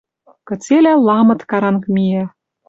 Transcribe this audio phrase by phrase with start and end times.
[0.47, 2.23] Кыцелӓ ламыт каранг миӓ...»